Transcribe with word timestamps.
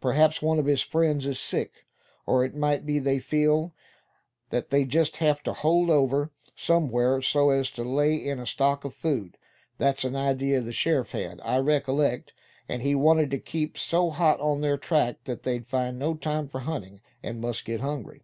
Perhaps 0.00 0.40
one 0.40 0.58
of 0.58 0.64
his 0.64 0.80
friends 0.80 1.26
is 1.26 1.38
sick; 1.38 1.84
or 2.24 2.46
it 2.46 2.56
might 2.56 2.86
be 2.86 2.98
they 2.98 3.18
feel 3.18 3.74
that 4.48 4.70
they 4.70 4.86
just 4.86 5.18
have 5.18 5.42
to 5.42 5.52
hold 5.52 5.90
over 5.90 6.30
somewhere, 6.54 7.20
so 7.20 7.50
as 7.50 7.70
to 7.72 7.84
lay 7.84 8.14
in 8.16 8.38
a 8.38 8.46
stock 8.46 8.86
of 8.86 8.94
food. 8.94 9.36
That's 9.76 10.02
an 10.02 10.16
idea 10.16 10.62
the 10.62 10.72
sheriff 10.72 11.12
had, 11.12 11.42
I 11.42 11.58
recollect; 11.58 12.32
and 12.66 12.80
he 12.80 12.94
wanted 12.94 13.30
to 13.32 13.38
keep 13.38 13.76
so 13.76 14.08
hot 14.08 14.40
on 14.40 14.62
their 14.62 14.78
track 14.78 15.24
that 15.24 15.42
they'd 15.42 15.66
find 15.66 15.98
no 15.98 16.14
time 16.14 16.48
for 16.48 16.60
hunting, 16.60 17.02
and 17.22 17.38
must 17.42 17.66
get 17.66 17.82
hungry." 17.82 18.22